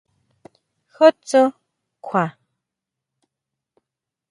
¿Ju 0.93 1.07
tsú 1.25 1.41
kjua? 2.05 2.25